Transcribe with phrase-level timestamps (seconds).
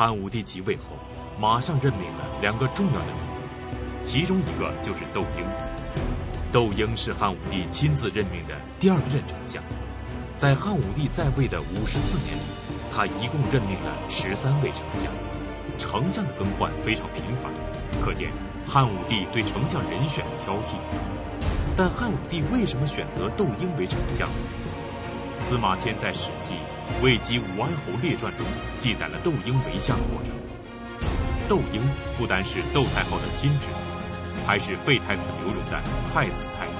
[0.00, 0.96] 汉武帝即位后，
[1.38, 5.44] 马上任命了两个重要的人物，其中一个就是窦婴。
[6.50, 9.62] 窦婴是汉武帝亲自任命的第二任丞相。
[10.38, 12.40] 在汉武帝在位的五十四年里，
[12.90, 15.12] 他一共任命了十三位丞相，
[15.76, 17.52] 丞相的更换非常频繁，
[18.02, 18.30] 可见
[18.66, 20.76] 汉武帝对丞相人选的挑剔。
[21.76, 24.30] 但汉武帝为什么选择窦婴为丞相？
[25.40, 26.54] 司马迁在《史记·
[27.02, 28.46] 魏击武安侯列传》中
[28.78, 30.30] 记载了窦婴为相的过程。
[31.48, 31.82] 窦婴
[32.16, 33.88] 不单是窦太后的亲侄子，
[34.46, 35.80] 还是废太子刘荣的
[36.12, 36.72] 太子太傅。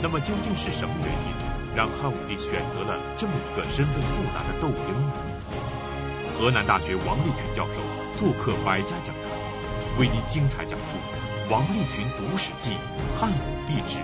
[0.00, 1.76] 那么究竟是什么原因？
[1.76, 5.12] 让汉武帝选择了这么一个身份复杂的窦婴呢？
[6.38, 7.82] 河南大学王立群教授
[8.16, 9.24] 做客百家讲坛，
[10.00, 10.96] 为您精彩讲述
[11.50, 12.70] 王立群读史记
[13.20, 13.98] 《汉武帝之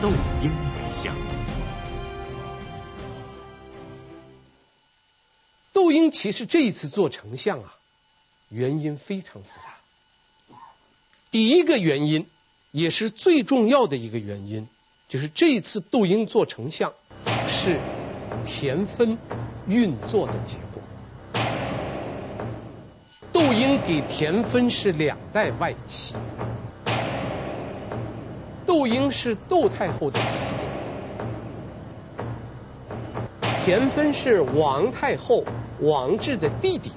[0.00, 0.08] 窦
[0.42, 1.12] 婴为相》。
[5.88, 7.74] 窦婴其实这一次做丞相啊，
[8.50, 9.70] 原因非常复杂。
[11.30, 12.26] 第一个原因，
[12.72, 14.68] 也是最重要的一个原因，
[15.08, 16.92] 就是这一次窦婴做丞相。
[17.48, 17.80] 是
[18.44, 19.16] 田分
[19.66, 20.82] 运作的结果。
[23.32, 26.14] 窦婴给田分是两代外戚，
[28.66, 30.26] 窦婴是窦太后的儿
[30.58, 30.66] 子，
[33.64, 35.46] 田分是王太后
[35.80, 36.90] 王志的弟弟。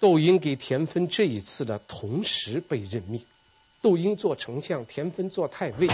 [0.00, 3.24] 窦婴给田分这一次的同时被任命，
[3.80, 5.88] 窦婴做丞相，田分做太尉。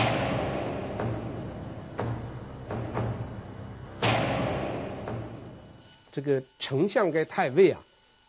[6.12, 7.80] 这个丞相跟太尉啊，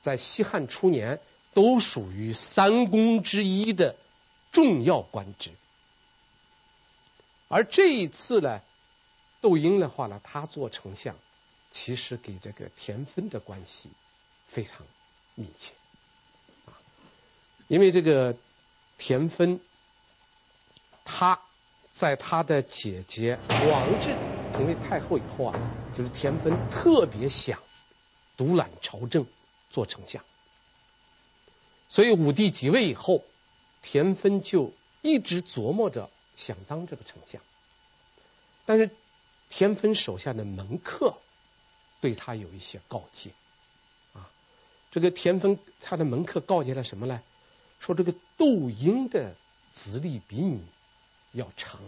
[0.01, 1.19] 在西汉初年
[1.55, 3.95] 都属于三公之一的
[4.51, 5.49] 重要官职，
[7.47, 8.61] 而这一次呢，
[9.41, 11.15] 窦婴的话呢，他做丞相，
[11.71, 13.89] 其实给这个田分的关系
[14.47, 14.85] 非常
[15.35, 15.73] 密切
[16.67, 16.77] 啊，
[17.67, 18.35] 因为这个
[18.97, 19.59] 田分，
[21.03, 21.41] 他
[21.91, 24.15] 在他的姐姐王志
[24.53, 25.59] 成为太后以后啊，
[25.97, 27.59] 就是田分特别想。
[28.37, 29.27] 独揽朝政，
[29.69, 30.23] 做丞相，
[31.89, 33.23] 所以武帝即位以后，
[33.83, 34.73] 田分就
[35.03, 37.39] 一直琢磨着想当这个丞相。
[38.65, 38.89] 但是
[39.51, 41.15] 田分手下的门客
[42.01, 43.29] 对他有一些告诫
[44.15, 44.25] 啊，
[44.89, 47.21] 这个田分他的门客告诫他什么呢？
[47.79, 49.35] 说这个窦婴的
[49.73, 50.63] 资历比你
[51.33, 51.79] 要长，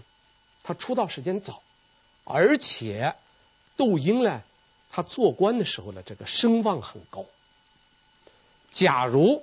[0.61, 1.63] 他出道时间早，
[2.25, 3.15] 而且
[3.77, 4.43] 窦婴呢。
[4.95, 7.25] 他做官的时候呢，这个声望很高。
[8.71, 9.41] 假如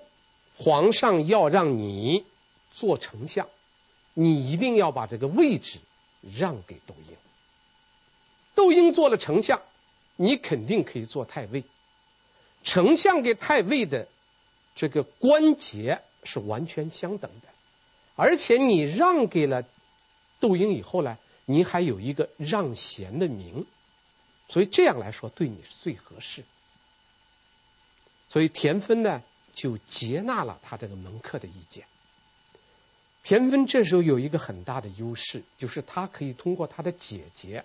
[0.56, 2.24] 皇上要让你
[2.70, 3.48] 做丞相，
[4.14, 5.80] 你一定要把这个位置
[6.22, 7.16] 让给窦婴。
[8.60, 9.62] 窦婴做了丞相，
[10.16, 11.64] 你肯定可以做太尉。
[12.62, 14.06] 丞相跟太尉的
[14.74, 17.48] 这个官阶是完全相等的，
[18.16, 19.64] 而且你让给了
[20.40, 21.16] 窦婴以后呢，
[21.46, 23.64] 你还有一个让贤的名。
[24.50, 26.44] 所以这样来说，对你是最合适。
[28.28, 29.22] 所以田芬呢，
[29.54, 31.86] 就接纳了他这个门客的意见。
[33.22, 37.64] 田芬这时候有一个很大的优势，就是他可以通过他的姐姐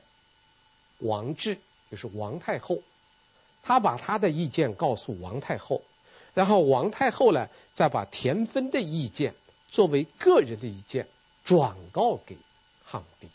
[1.00, 1.58] 王志，
[1.92, 2.80] 就是王太后，
[3.64, 5.82] 他把他的意见告诉王太后，
[6.34, 9.34] 然后王太后呢，再把田芬的意见
[9.70, 11.08] 作为个人的意见
[11.44, 12.38] 转告给
[12.84, 13.28] 汉武帝。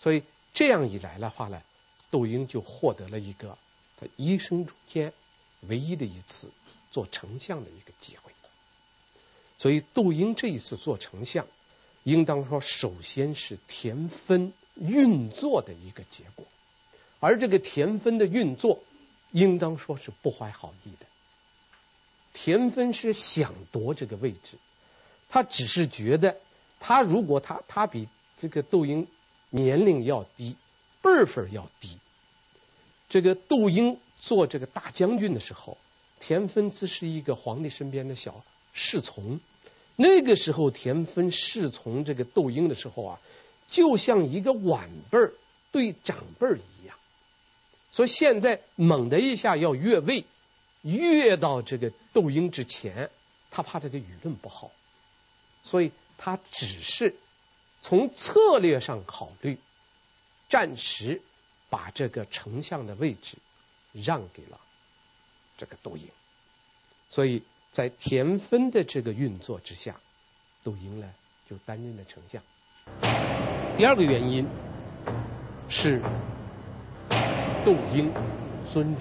[0.00, 0.22] 所以
[0.54, 1.62] 这样一来的话呢。
[2.08, 3.58] 窦婴就获得了一个
[3.98, 5.12] 他一生中间
[5.62, 6.52] 唯一的一次
[6.92, 8.30] 做丞相的一个机会，
[9.58, 11.46] 所以窦婴这一次做丞相，
[12.04, 16.44] 应当说首先是田芬运作的一个结果，
[17.20, 18.80] 而这个田芬的运作，
[19.32, 21.06] 应当说是不怀好意的。
[22.34, 24.58] 田芬是想夺这个位置，
[25.28, 26.36] 他只是觉得
[26.80, 29.06] 他如果他他比这个窦婴
[29.50, 30.56] 年龄要低。
[31.02, 31.98] 辈分要低。
[33.08, 35.78] 这个窦婴做这个大将军的时候，
[36.18, 39.38] 田芬只是一个皇帝身边的小侍从。
[39.94, 43.20] 那个时候，田芬侍从这个窦婴的时候啊，
[43.68, 45.18] 就像一个晚辈
[45.72, 46.96] 对长辈一样。
[47.90, 50.24] 所以现在猛的一下要越位，
[50.82, 53.10] 越到这个窦婴之前，
[53.50, 54.70] 他怕这个舆论不好，
[55.64, 57.14] 所以他只是
[57.80, 59.58] 从策略上考虑。
[60.48, 61.20] 暂时
[61.70, 63.36] 把这个丞相的位置
[63.92, 64.60] 让给了
[65.58, 66.08] 这个窦婴，
[67.10, 67.42] 所以
[67.72, 70.00] 在田分的这个运作之下，
[70.62, 71.12] 窦婴呢
[71.50, 73.45] 就担任了丞相。
[73.76, 74.48] 第二个原因
[75.68, 76.00] 是
[77.66, 78.10] 窦婴
[78.72, 78.98] 尊儒。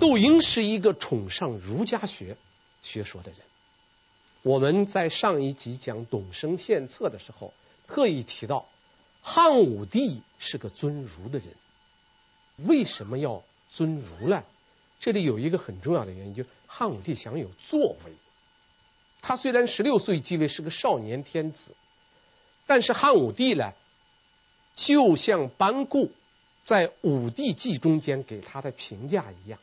[0.00, 2.38] 窦婴是一个崇尚儒家学
[2.82, 3.40] 学说的人。
[4.42, 7.52] 我们在上一集讲董生献策的时候，
[7.86, 8.66] 特意提到
[9.20, 11.48] 汉武帝是个尊儒的人。
[12.56, 14.42] 为什么要尊儒呢？
[15.00, 18.12] 这里有一个很重要的原因，就是汉武帝想有作为。
[19.20, 21.74] 他虽然十六岁继位，是个少年天子，
[22.68, 23.72] 但是汉武帝呢，
[24.76, 26.12] 就像班固
[26.66, 29.58] 在《武帝纪》中间给他的评价一样。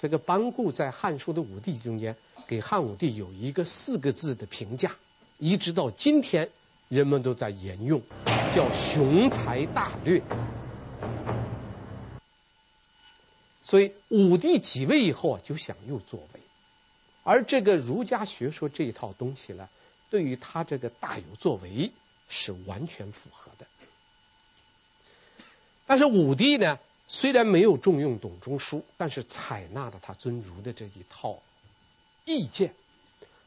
[0.00, 2.16] 这个班固在《汉书》的《武帝》中间
[2.46, 4.96] 给汉武帝有一个四个字的评价，
[5.36, 6.48] 一直到今天
[6.88, 8.00] 人们都在沿用，
[8.54, 10.22] 叫“雄才大略”。
[13.62, 16.40] 所以武帝即位以后啊，就想有作为，
[17.24, 19.68] 而这个儒家学说这一套东西呢，
[20.08, 21.90] 对于他这个大有作为
[22.28, 23.66] 是完全符合的。
[25.86, 31.40] 但是武帝呢，虽然没有重用董仲舒，但是采纳了他尊儒的这一套
[32.24, 32.74] 意见，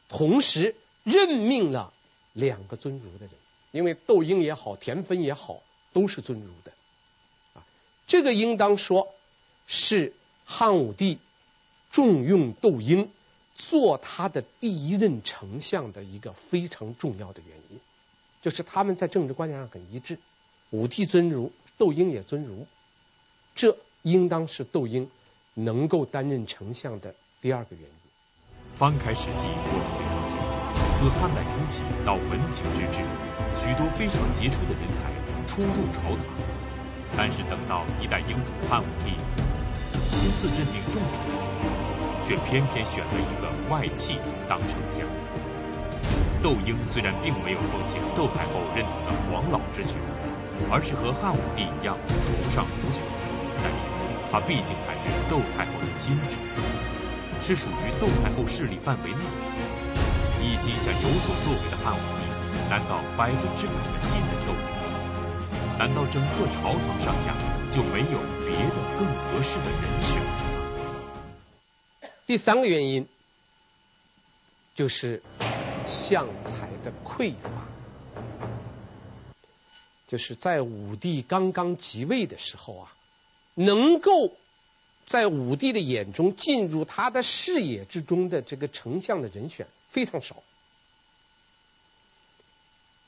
[0.08, 0.74] 同时
[1.04, 1.92] 任命了
[2.32, 3.30] 两个尊儒的人，
[3.70, 5.62] 因为窦婴也好，田汾也好，
[5.92, 6.72] 都是尊儒的
[7.54, 7.64] 啊。
[8.08, 9.14] 这个应当说
[9.68, 10.12] 是
[10.44, 11.18] 汉武帝
[11.92, 13.08] 重用窦婴
[13.54, 17.80] 做他的第一任丞相的一个非常重要的原因，
[18.42, 20.18] 就是他们在政治观念上很一致，
[20.70, 22.66] 武帝尊儒，窦婴也尊儒。
[23.54, 25.08] 这应当是窦婴
[25.54, 27.90] 能够担任丞相的第二个原因。
[28.76, 30.34] 翻开史记，我们会发现，
[30.98, 33.04] 自汉代初期到文景之治，
[33.56, 35.12] 许多非常杰出的人才
[35.46, 36.26] 出入朝堂，
[37.16, 39.12] 但是等到一代英主汉武帝
[40.10, 44.16] 亲自任命重臣的时候，却偏偏选了一个外戚
[44.48, 45.06] 当丞相。
[46.42, 49.94] 窦婴虽然并没有奉行窦太后认同的黄老之学，
[50.70, 53.00] 而是和汉武帝一样崇尚儒学。
[53.62, 53.78] 但是
[54.30, 56.60] 他毕竟还是窦太后的亲侄子，
[57.40, 59.22] 是属于窦太后势力范围内。
[60.42, 62.26] 一心想有所作为的汉武帝，
[62.68, 65.78] 难道百分之百的信任窦婴？
[65.78, 67.32] 难道整个朝堂上下
[67.70, 70.20] 就没有别的更合适的人选？
[72.26, 73.06] 第三个原因
[74.74, 75.22] 就是
[75.86, 77.50] 相才的匮乏，
[80.08, 82.92] 就是在武帝刚刚即位的时候啊。
[83.54, 84.34] 能够
[85.06, 90.42] 在武帝的眼中进入他的视野之中的这个丞相的人选非常少。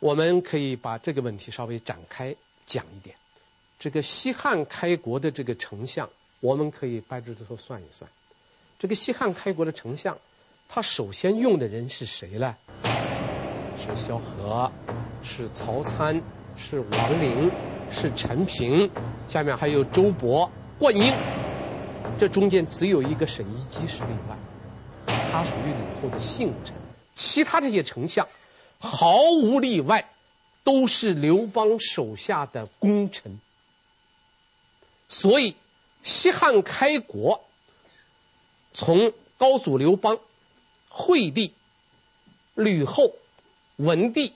[0.01, 2.37] 我们可以把这个问题稍微展开
[2.67, 3.17] 讲一点。
[3.79, 6.11] 这个西汉开国的这个丞相，
[6.41, 8.11] 我们可以掰着指头算一算。
[8.79, 10.19] 这个西汉开国的丞相，
[10.69, 12.57] 他首先用的人是谁呢？
[12.85, 14.73] 是萧何，
[15.23, 16.23] 是曹参，
[16.57, 17.51] 是王陵。
[17.97, 18.91] 是陈平，
[19.29, 20.51] 下面还有周勃、
[20.81, 21.15] 灌婴，
[22.19, 26.75] 这中间只有一个沈一基是例外，他属于吕后的幸臣，
[27.15, 28.27] 其他这些丞相
[28.81, 30.11] 毫无例外
[30.65, 33.39] 都是刘邦手下的功臣，
[35.09, 35.55] 所以
[36.03, 37.45] 西汉开国
[38.73, 40.19] 从高祖刘邦、
[40.97, 41.53] 惠帝、
[42.55, 43.13] 吕后、
[43.77, 44.33] 文帝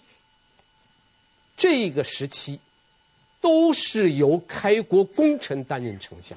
[1.56, 2.58] 这个时期。
[3.40, 6.36] 都是由开国功臣担任丞相，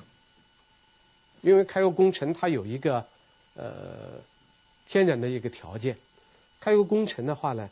[1.42, 3.08] 因为开国功臣他有一个
[3.56, 4.22] 呃
[4.88, 5.98] 天然的一个条件，
[6.60, 7.72] 开国功臣的话呢，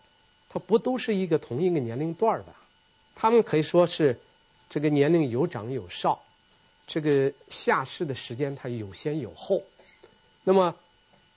[0.49, 2.55] 他不都是一个同一个年龄段的，
[3.13, 4.19] 他们可以说是
[4.71, 6.23] 这个年龄有长有少，
[6.87, 9.61] 这个下世的时间他有先有后，
[10.43, 10.75] 那么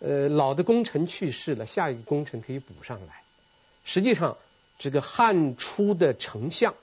[0.05, 3.23] 呃老的功臣去世了，下一个功臣可以补上来。
[3.85, 4.37] 实际上，
[4.79, 6.75] 这个汉初的丞相。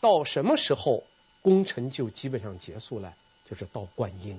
[0.00, 1.04] 到什么时候
[1.40, 3.14] 功臣就基本上结束了？
[3.48, 4.38] 就是到灌婴。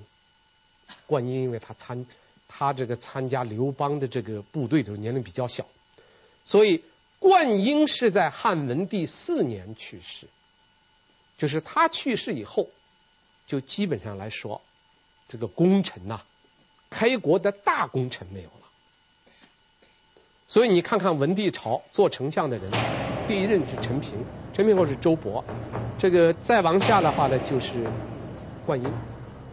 [1.08, 2.06] 灌婴因为他参
[2.48, 5.66] 他这个参加刘邦的这个部队的时候年龄比较小，
[6.46, 6.84] 所以
[7.18, 10.28] 灌婴是在汉文帝四年去世。
[11.38, 12.70] 就是他去世以后，
[13.48, 14.62] 就基本上来说，
[15.28, 16.22] 这个功臣呐、
[16.90, 18.52] 开国的大功臣没有了。
[20.48, 22.72] 所以你看看文帝朝做丞相的人，
[23.28, 24.14] 第一任是陈平。
[24.54, 25.44] 陈平后是周勃，
[26.00, 27.74] 这个再往下的话呢，就是
[28.66, 28.90] 灌婴。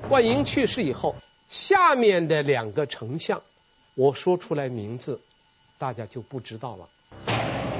[0.09, 1.17] 灌婴去世以后，
[1.51, 3.43] 下面的两个丞相，
[3.95, 5.21] 我说出来名字，
[5.79, 6.89] 大家就不知道了。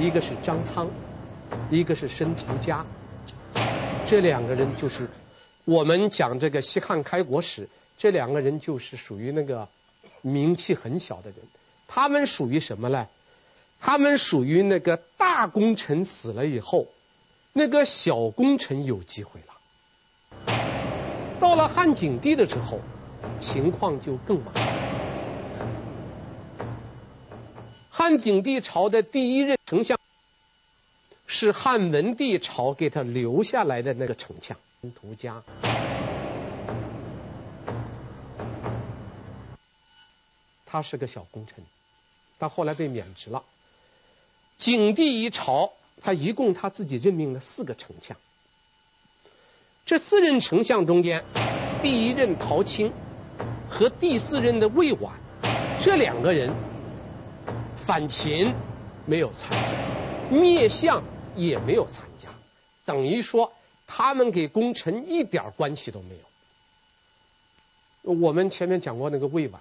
[0.00, 0.88] 一个是张苍，
[1.71, 2.85] 一个是申屠嘉。
[4.04, 5.09] 这两个人就是
[5.64, 7.68] 我们讲这个西汉开国史，
[8.02, 9.68] 这两个人就是属于那个
[10.23, 11.37] 名气很小的人。
[11.87, 13.06] 他们属于什么呢？
[13.80, 16.88] 他们属于那个大功臣死了以后。
[17.52, 20.50] 那个小功臣有机会了，
[21.38, 22.80] 到了汉景帝的时候，
[23.40, 24.66] 情况就更麻烦。
[27.88, 29.97] 汉景帝朝的第一任丞相
[31.26, 35.42] 是汉文帝朝给他留下来的那个丞相屠嘉，
[40.72, 41.62] 他是个小功臣，
[42.38, 43.44] 他后来被免职了。
[44.58, 48.16] 景帝一朝，他一共他自己任命了四个丞相。
[49.84, 51.24] 这四任丞相中间，
[51.82, 52.90] 第一任陶青
[53.68, 55.12] 和第四任的魏婉
[55.78, 56.54] 这两个人
[57.76, 58.54] 反秦
[59.04, 61.04] 没有参加，灭项
[61.36, 62.30] 也没有参加，
[62.86, 63.52] 等于说
[63.86, 66.22] 他们给功臣一点关系都没有。
[68.14, 69.60] 我们前面讲过那个魏婉，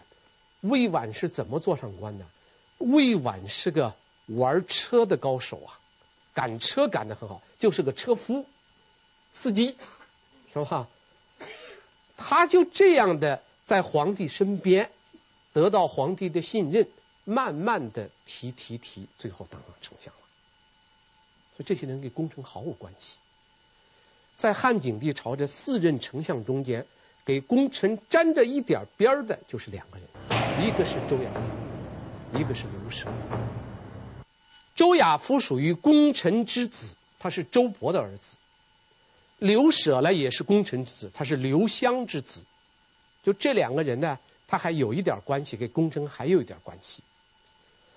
[0.61, 2.25] 魏婉是怎么做上官的？
[2.79, 3.93] 魏婉是个
[4.27, 5.79] 玩车的高手啊，
[6.33, 8.45] 赶车赶得很好，就是个车夫、
[9.33, 9.75] 司机。
[10.53, 10.89] 是吧？
[12.17, 14.89] 他就这样的在皇帝身边
[15.53, 16.89] 得到皇帝的信任，
[17.23, 20.19] 慢慢的提提提，最后当上丞相了。
[21.55, 23.15] 所以这些人跟功臣毫无关系。
[24.35, 26.85] 在汉景帝朝这四任丞相中间，
[27.23, 30.07] 给功臣沾着一点边的，就是两个人，
[30.59, 33.07] 一个是周亚夫，一个是刘舍。
[34.75, 38.35] 周亚夫属于功臣之子，他是周勃的儿子。
[39.39, 42.45] 刘舍呢，也是功臣之子，他是刘襄之子。
[43.23, 47.01] 就这两个人呢，他还有一点关系，跟功臣还有一点关系。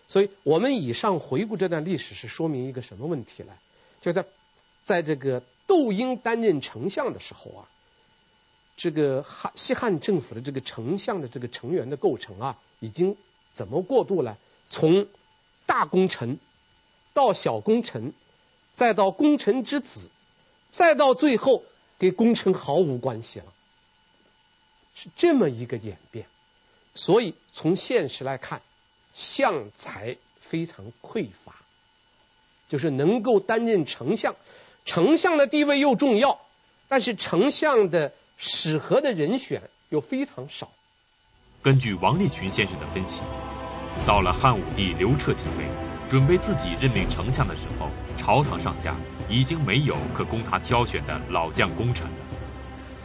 [0.09, 3.53] 所以我们以上回顾这段历史，是说明一个什么问题呢？
[4.01, 4.25] 就在
[4.85, 7.69] 在这个窦婴担任丞相的时候啊，
[8.77, 13.17] 这个汉西汉政府的这个丞相的这个成员的构成啊，已经
[13.53, 14.37] 怎么过渡了？
[14.71, 15.07] 从
[15.67, 16.39] 大功臣
[17.13, 18.13] 到小功臣，
[18.75, 20.11] 再到功臣之子。
[20.71, 21.63] 再到最后，
[21.99, 23.47] 跟功臣毫无关系了，
[24.97, 26.27] 是这么一个演变。
[26.97, 28.61] 所以从现实来看，
[29.15, 31.55] 相才非常匮乏，
[32.69, 34.35] 就是能够担任丞相，
[34.85, 36.41] 丞相的地位又重要，
[36.89, 40.69] 但是丞相的适合的人选又非常少。
[41.63, 43.23] 根据王立群先生的分析，
[44.07, 45.67] 到了汉武帝刘彻即位，
[46.09, 48.97] 准备自己任命丞相的时候，朝堂上下
[49.29, 52.17] 已经没有可供他挑选的老将功臣了。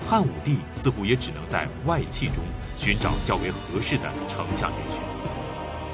[0.09, 2.43] 汉武帝似乎也只能在外戚中
[2.75, 4.99] 寻找较为合适的丞相人选。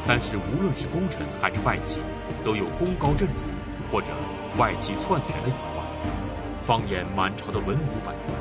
[0.08, 2.00] 但是无论是功臣还是外戚，
[2.44, 3.44] 都有功高震主
[3.92, 4.08] 或者
[4.58, 5.86] 外戚篡权的隐患。
[6.63, 8.34] 放眼满朝的文武百官，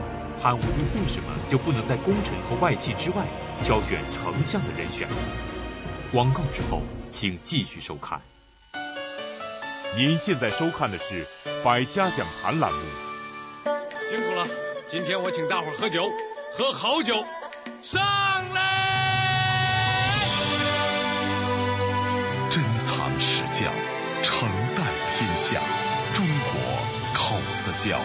[0.44, 3.24] 汉武帝为什么就不能在功臣和外戚之外
[3.62, 5.08] 挑选丞相的人选？
[6.12, 8.20] 广告之后，请继续收看。
[9.96, 11.24] 您现在收看的是
[11.64, 12.78] 《百家讲坛》栏目。
[14.10, 14.46] 辛苦了，
[14.90, 16.02] 今天我请大伙儿喝酒，
[16.58, 17.24] 喝好酒，
[17.80, 18.04] 上
[18.52, 18.60] 来！
[22.50, 23.70] 珍藏史教，
[24.22, 24.46] 承
[24.76, 25.62] 代天下，
[26.12, 26.60] 中国
[27.14, 27.98] 口子窖。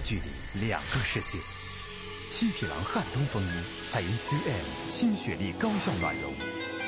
[0.00, 1.38] 距离，两个世界。
[2.30, 3.50] 七匹狼汉东风衣
[3.90, 6.32] 采用 CM 新雪莉高效暖绒，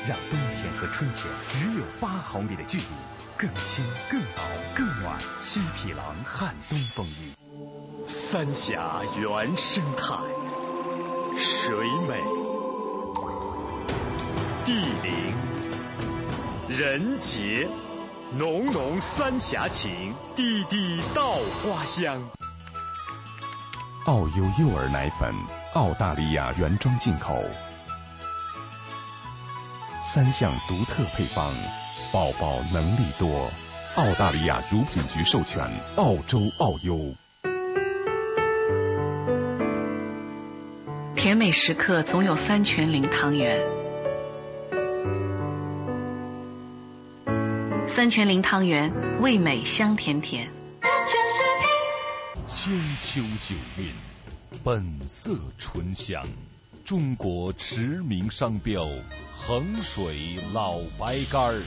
[0.07, 2.85] 让冬天和春天只有八毫米的距离。
[3.35, 4.41] 更轻、更薄、
[4.75, 7.33] 更暖，七匹狼汉东风衣。
[8.07, 10.15] 三峡原生态，
[11.35, 11.75] 水
[12.07, 12.21] 美、
[14.63, 15.35] 地灵、
[16.69, 17.67] 人杰，
[18.37, 22.29] 浓浓三峡情，滴滴稻花香。
[24.05, 25.33] 澳优幼儿奶粉，
[25.75, 27.41] 澳大利亚原装进口，
[30.03, 31.55] 三项独特配方。
[32.11, 33.49] 宝宝能力多，
[33.95, 37.15] 澳大利亚乳品局授权，澳洲澳优。
[41.15, 43.61] 甜美时刻总有三全零汤圆，
[47.87, 48.91] 三全零汤圆
[49.21, 50.49] 味美香甜甜。
[52.55, 53.91] 千秋酒韵，
[54.63, 56.23] 本色醇香，
[56.85, 58.87] 中国驰名商标，
[59.33, 61.63] 衡水老白干儿。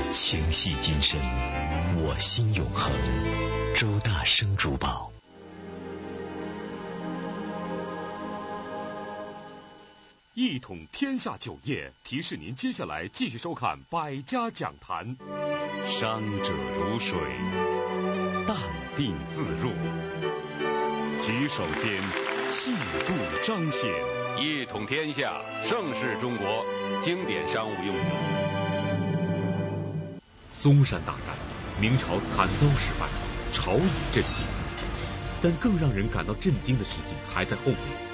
[0.00, 1.18] 情系今生，
[2.04, 2.92] 我心永恒。
[3.74, 5.07] 周大生珠宝。
[10.40, 15.16] 一统天下酒业提示您接下来继续收看《百家讲坛》。
[15.90, 17.18] 商者如水，
[18.46, 18.56] 淡
[18.96, 19.72] 定自若。
[21.20, 22.00] 举手间。
[22.48, 22.70] 气
[23.04, 23.14] 度
[23.44, 23.90] 彰显，
[24.38, 26.64] 一统天下，盛世中国，
[27.04, 28.08] 经典商务用酒。
[30.48, 31.36] 嵩山大战，
[31.80, 33.08] 明朝惨遭失败，
[33.52, 33.80] 朝野
[34.12, 34.44] 震惊。
[35.42, 38.07] 但更让人感到震惊的事情还在后面。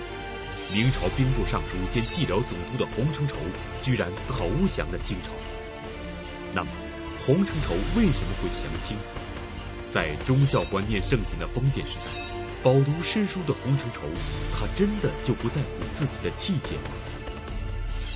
[0.73, 3.37] 明朝兵部尚书兼蓟辽总督的洪承畴
[3.81, 5.31] 居然投降了清朝。
[6.55, 6.71] 那么，
[7.27, 8.97] 洪承畴为什么会降清？
[9.91, 12.11] 在忠孝观念盛行的封建时代，
[12.63, 14.01] 饱读诗书的洪承畴，
[14.53, 16.91] 他真的就不在乎自己的气节吗？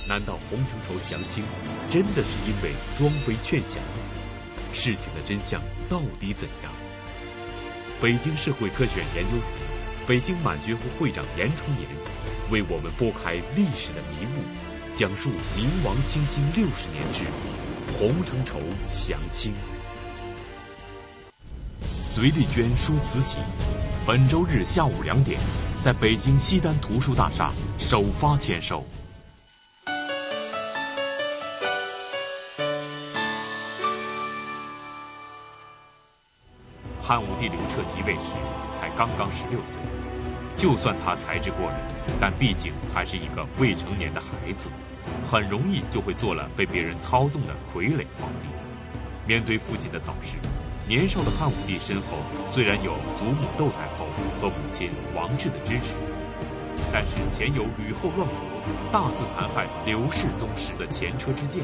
[0.07, 1.43] 难道洪承畴降清
[1.89, 3.81] 真的是因为庄妃劝降？
[4.73, 6.71] 事情的真相到底怎样？
[8.01, 9.43] 北京社会科学院研究员、
[10.07, 11.87] 北京满学会会长严崇年
[12.51, 14.43] 为我们拨开历史的迷雾，
[14.93, 17.23] 讲述明王清兴六十年之
[17.97, 19.53] 洪承畴降清。
[21.81, 23.37] 隋丽娟书慈禧，
[24.07, 25.39] 本周日下午两点，
[25.81, 28.83] 在北京西单图书大厦首发签售。
[37.01, 38.33] 汉武帝刘彻即位时
[38.71, 39.79] 才刚刚十六岁，
[40.59, 41.75] 就算他才智过人，
[42.19, 44.67] 但毕竟还是一个未成年的孩子，
[45.31, 48.49] 很容易就会做了被别人操纵的傀儡皇帝。
[49.25, 50.35] 面对父亲的早逝。
[50.85, 54.07] 年少的汉武帝身后虽然有祖母窦太后
[54.41, 55.95] 和母亲王氏的支持，
[56.91, 58.35] 但是前有吕后乱国、
[58.91, 61.63] 大肆残害刘氏宗室的前车之鉴。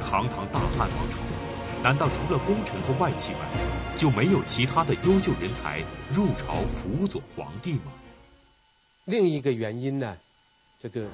[0.00, 1.18] 堂堂大汉王朝，
[1.82, 3.38] 难道除了功臣和外戚外，
[3.96, 5.82] 就没有其他的优秀人才
[6.12, 7.92] 入朝辅佐皇帝吗？
[9.06, 10.18] 另一个原因呢，
[10.78, 11.06] 这个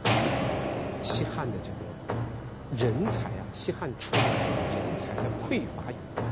[1.04, 6.26] 西汉的这个人才啊，西汉初的人才的匮乏有关。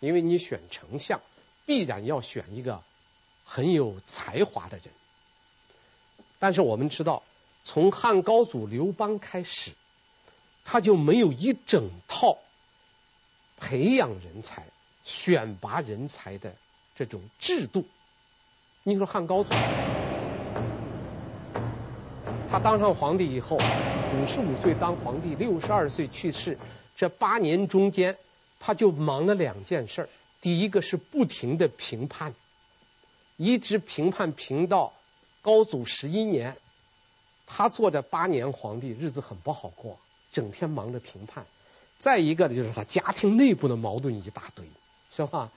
[0.00, 1.20] 因为你选丞相，
[1.66, 2.80] 必然要选一个
[3.44, 4.86] 很有才华的人。
[6.38, 7.22] 但是我们知道，
[7.64, 9.72] 从汉高祖刘邦开始，
[10.72, 12.38] 他就没有一整套
[13.56, 14.62] 培养人才、
[15.04, 16.54] 选拔人才的
[16.94, 17.84] 这种制度。
[18.84, 19.50] 你说汉高祖，
[22.48, 26.56] 他当上皇帝以后，五十五岁当皇帝，六十二岁去世，
[26.96, 28.16] 这八年中间。
[28.60, 30.08] 他就忙了两件事儿，
[30.40, 32.34] 第一个是不停的评判，
[33.38, 34.92] 一直评判评到
[35.42, 36.56] 高祖十一年，
[37.46, 39.98] 他做着八年皇帝，日子很不好过，
[40.32, 41.44] 整天忙着评判。
[41.98, 44.64] 再一个呢，就是他家庭内部的矛盾一大堆，
[45.14, 45.50] 是吧？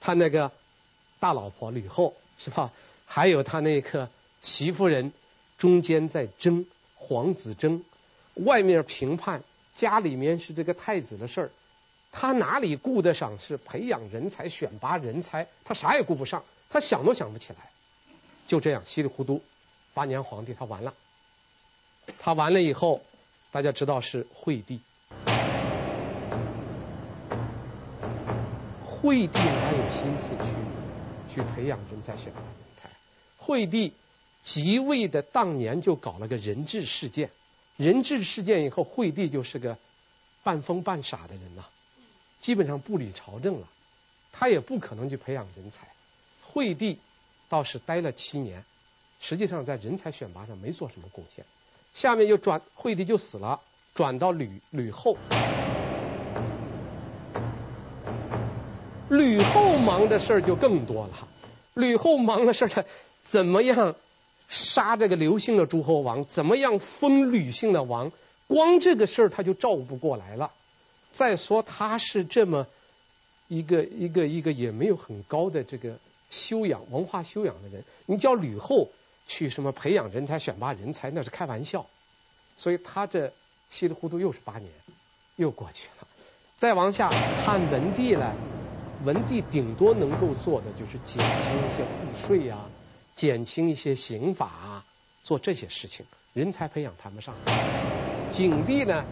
[0.00, 0.52] 他那个
[1.18, 2.70] 大老婆吕后，是吧？
[3.06, 4.08] 还有他那个
[4.42, 5.12] 戚夫人，
[5.56, 7.82] 中间在争皇子争，
[8.34, 9.42] 外面评判，
[9.74, 11.50] 家里面是这个太子的事儿。
[12.12, 15.46] 他哪里顾得上是培养人才、选拔人才？
[15.64, 17.58] 他啥也顾不上，他想都想不起来。
[18.46, 19.42] 就这样稀里糊涂，
[19.94, 20.94] 八年皇帝他完了。
[22.18, 23.02] 他完了以后，
[23.50, 24.80] 大家知道是惠帝。
[28.84, 32.90] 惠帝哪有心思去去培养人才、选拔人才？
[33.38, 33.92] 惠帝
[34.42, 37.30] 即位的当年就搞了个人质事件，
[37.76, 39.78] 人质事件以后，惠帝就是个
[40.42, 41.64] 半疯半傻的人呐。
[42.40, 43.68] 基本上不理朝政了，
[44.32, 45.88] 他也不可能去培养人才。
[46.42, 46.98] 惠帝
[47.48, 48.64] 倒是待了七年，
[49.20, 51.44] 实际上在人才选拔上没做什么贡献。
[51.94, 53.60] 下面就转，惠帝就死了，
[53.94, 55.16] 转到吕吕后。
[59.08, 61.28] 吕后忙的事儿就更多了。
[61.74, 62.84] 吕后忙的事儿，他
[63.22, 63.94] 怎么样
[64.48, 66.24] 杀这个刘姓的诸侯王？
[66.24, 68.12] 怎么样封吕姓的王？
[68.46, 70.50] 光这个事儿他就照顾不过来了。
[71.10, 72.66] 再说他是这么
[73.48, 75.98] 一个一个一个也没有很高的这个
[76.30, 78.88] 修养、文化修养的人，你叫吕后
[79.28, 81.86] 去什么培养人才、选拔人才，那是开玩笑。
[82.56, 83.32] 所以他这
[83.70, 84.68] 稀里糊涂又是八年，
[85.36, 86.08] 又过去了。
[86.56, 87.08] 再往下，
[87.44, 88.32] 汉文帝呢，
[89.04, 92.68] 文帝顶多能够做的就是减轻一些赋税啊，
[93.14, 94.84] 减轻一些刑法啊，
[95.22, 97.36] 做这些事情，人才培养谈不上。
[98.32, 99.04] 景帝呢？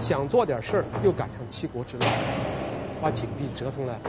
[0.00, 2.12] 想做点事儿，又赶上七国之乱，
[3.00, 4.00] 把景帝折腾了，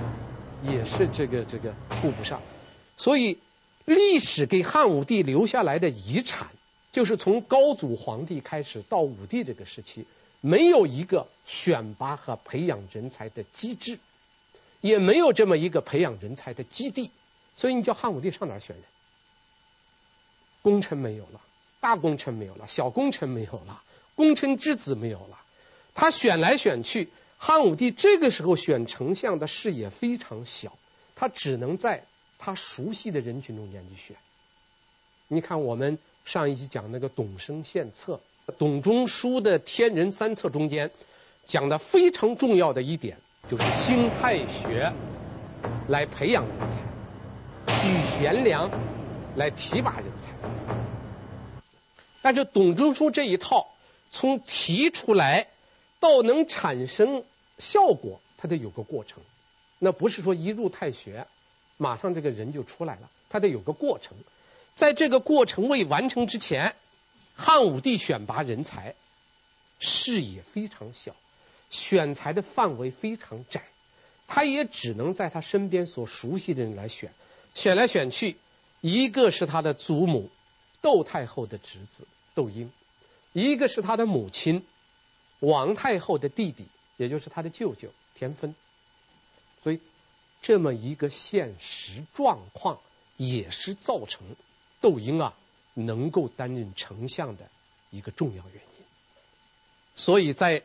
[0.64, 2.42] 也是这个这个顾不上。
[2.98, 3.38] 所以
[3.86, 6.50] 历史给汉武帝留下来的遗产，
[6.92, 10.06] 就是从高祖皇帝开始到武帝这个时期，
[10.42, 14.00] 没有一个选拔和培养人才的机制，
[14.82, 17.12] 也没有这么一个培养人才的基地。
[17.56, 18.84] 所以你叫汉武帝上哪选人？
[20.62, 21.40] 功臣没有了，
[21.80, 23.84] 大功臣没有了，小功臣没有了，
[24.16, 25.40] 功臣之子没有了。
[25.94, 30.76] 他选来选去，汉武帝这个时候选丞相的视野非常小，
[31.16, 32.04] 他只能在
[32.38, 34.18] 他熟悉的人群中间去选。
[35.28, 38.20] 你看我们上一集讲那个董生献策，
[38.58, 40.92] 董仲舒的天人三策中间
[41.46, 43.18] 讲的非常重要的一点，
[43.50, 44.94] 就是兴太学
[45.88, 48.70] 来培养人才，举贤良
[49.36, 50.30] 来提拔人才。
[52.22, 53.68] 但是董仲舒这一套，
[54.12, 55.48] 从提出来
[56.00, 57.24] 到能产生
[57.58, 59.24] 效果，它得有个过程。
[59.78, 61.28] 那不是说一入太学，
[61.78, 64.18] 马上这个人就出来了，他得有个过程。
[64.74, 66.76] 在这个过程未完成之前，
[67.36, 68.96] 汉武帝选拔人才
[69.80, 71.16] 视野非常小，
[71.70, 73.64] 选才的范围非常窄，
[74.28, 77.14] 他也只能在他身边所熟悉的人来选，
[77.54, 78.38] 选来选去，
[78.82, 80.30] 一个是他的祖母
[80.82, 82.06] 窦太后的侄子。
[82.34, 82.70] 窦婴，
[83.32, 84.66] 一个是他的母亲
[85.40, 86.66] 王太后的弟弟，
[86.98, 88.54] 也就是他的舅舅田芬，
[89.64, 89.80] 所以
[90.46, 92.80] 这么一个现实状况，
[93.18, 94.22] 也是造成
[94.80, 95.34] 窦婴啊
[95.74, 97.50] 能够担任丞相的
[97.90, 98.86] 一个重要原因。
[99.96, 100.62] 所以在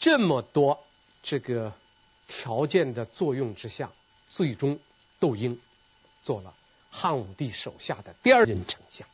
[0.00, 0.82] 这么多
[1.22, 1.72] 这个
[2.26, 3.92] 条件的作用之下，
[4.28, 4.80] 最终
[5.20, 5.60] 窦婴
[6.24, 6.52] 做了
[6.90, 9.06] 汉武帝手下的第二任丞相。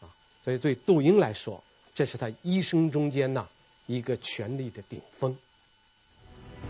[0.00, 0.10] 啊
[0.42, 1.62] 所以对窦婴来说，
[1.94, 3.48] 这是他一生中间呐
[3.86, 5.38] 一个权力的顶峰。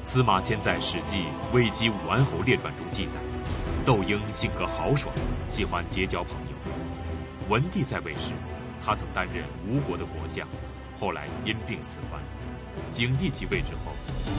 [0.01, 1.19] 司马迁在《史记·
[1.53, 3.19] 魏姬武安侯列传》中记载，
[3.85, 5.15] 窦婴性格豪爽，
[5.49, 7.49] 喜欢结交朋友。
[7.49, 8.31] 文帝在位时，
[8.85, 10.47] 他曾担任吴国的国相，
[11.01, 12.23] 后来因病辞官。
[12.93, 13.93] 景帝即位之后，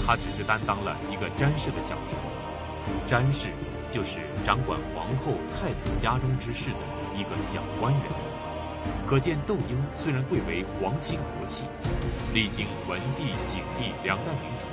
[0.05, 2.15] 他只是担当了一个詹事的小职，
[3.05, 3.49] 詹事
[3.91, 6.77] 就是掌管皇后、太子家中之事的
[7.15, 8.28] 一个小官员。
[9.07, 11.65] 可见窦婴虽然贵为皇亲国戚，
[12.33, 14.65] 历经文帝、景帝两代明主，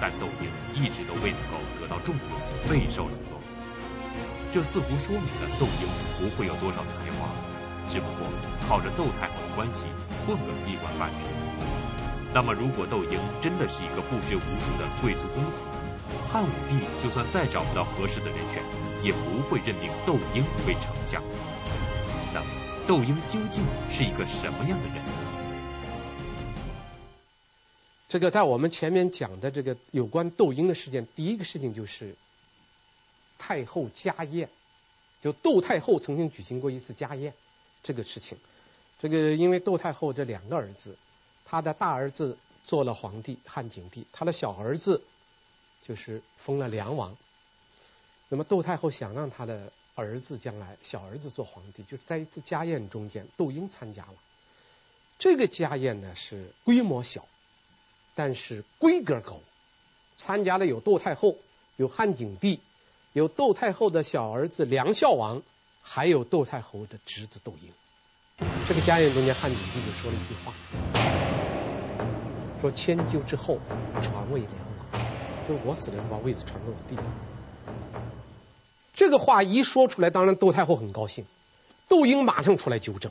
[0.00, 3.40] 但窦婴一直都未能够得到重用，备受冷落。
[4.50, 7.28] 这似乎说明了窦婴不会有多少才华，
[7.88, 8.26] 只不过
[8.66, 9.86] 靠着窦太后的关系
[10.26, 11.26] 混个一官半职。
[12.34, 15.66] 那么，如果窦婴真的是一个不学无术的贵族公子，
[16.32, 18.62] 汉武帝就算再找不到合适的人选，
[19.02, 21.22] 也不会任命窦婴为丞相。
[22.92, 25.02] 窦婴究竟是一个什么样的人？
[28.06, 32.14] 这个在我们前面讲的这个有关窦婴的事件，第一个事情就是
[33.38, 34.50] 太后家宴，
[35.22, 37.32] 就窦太后曾经举行过一次家宴，
[37.82, 38.36] 这个事情。
[39.00, 40.98] 这个因为窦太后这两个儿子，
[41.46, 45.02] 他的大儿子做了皇帝汉景帝，他的小儿子
[45.88, 47.16] 就是封了梁王。
[48.28, 49.72] 那么窦太后想让他的。
[49.94, 54.14] 儿子将来小儿子做皇帝，就是在一次家宴中间，窦婴参加了。
[55.18, 57.26] 这个家宴呢是规模小，
[58.14, 59.38] 但是规格高。
[60.16, 61.36] 参加了有窦太后，
[61.76, 62.60] 有汉景帝，
[63.12, 65.42] 有窦太后的小儿子梁孝王，
[65.82, 68.48] 还有窦太后的侄子窦婴。
[68.66, 70.54] 这个家宴中间，汉景帝就说了一句话，
[72.60, 73.58] 说千秋之后，
[74.00, 74.52] 传位梁
[74.92, 75.02] 王，
[75.48, 77.02] 就是我死了，把位子传给我弟弟。
[78.92, 81.24] 这个话一说出来，当然窦太后很高兴，
[81.88, 83.10] 窦婴马上出来纠正，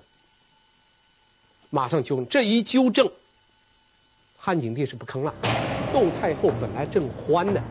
[1.70, 3.12] 马上纠正，这一纠正，
[4.38, 5.34] 汉景帝是不吭了。
[5.92, 7.64] 窦太后本来正欢呢，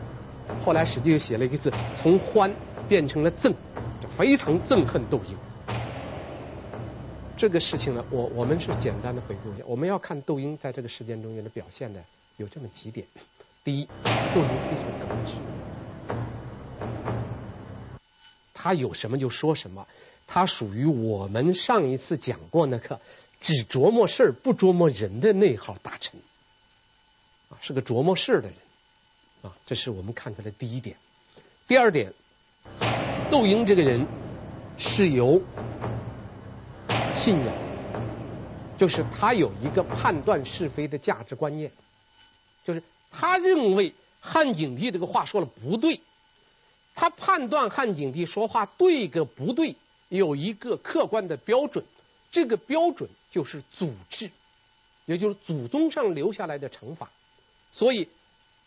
[0.63, 2.53] 后来史记又写了一个字，从欢
[2.89, 3.53] 变成了憎，
[4.01, 5.37] 就非常憎恨窦婴。
[7.37, 12.01] 这个事情呢，我我们是简单的回顾一下，我们要看窦婴在这个事件中间的表现呢，
[12.37, 13.07] 有这么几点：
[13.63, 15.33] 第一，窦婴非常耿直。
[18.61, 19.87] 他有什么就说什么，
[20.27, 22.99] 他属于我们上一次讲过那个
[23.41, 26.19] 只琢磨事儿不琢磨人的那号大臣，
[27.49, 28.57] 啊，是个琢磨事儿的人，
[29.41, 30.95] 啊，这是我们看出来第一点。
[31.67, 32.13] 第二点，
[33.31, 34.05] 窦婴这个人
[34.77, 35.41] 是有
[37.15, 37.55] 信仰，
[38.77, 41.71] 就是他有一个判断是非的价值观念，
[42.63, 45.99] 就是他认为汉景帝这个话说了不对。
[46.93, 49.75] 他判断汉景帝说话对个不对，
[50.09, 51.83] 有一个客观的标准，
[52.31, 54.29] 这个标准就是祖制，
[55.05, 57.09] 也就是祖宗上留下来的惩罚。
[57.71, 58.09] 所以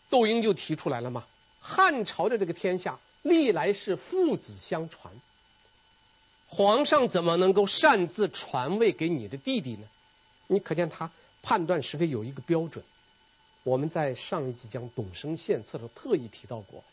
[0.09, 1.25] 窦婴就提出来了嘛，
[1.61, 5.13] 汉朝的这个天下历来是父子相传，
[6.47, 9.87] 皇上怎么能够擅自传位给你的弟弟呢？
[10.47, 11.11] 你可见他
[11.41, 12.83] 判断是非有一个标准。
[13.63, 16.83] 我们在上一集讲董生献策的时候特意提到过。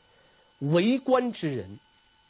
[0.70, 1.81] 为官之人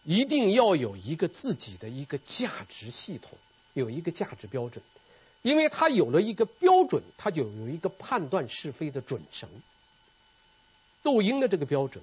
[0.05, 3.31] 一定要有一个自己的一个价值系统，
[3.75, 4.83] 有一个价值标准，
[5.43, 9.51] 因为他有了一个标准，他就有一个判断是非的准绳。
[11.03, 12.03] 窦婴的这个标准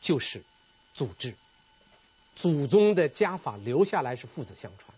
[0.00, 0.42] 就是
[0.94, 1.34] 祖制，
[2.34, 4.92] 祖宗的家法留下来是父子相传，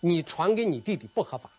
[0.00, 1.50] 你传给你弟弟不合法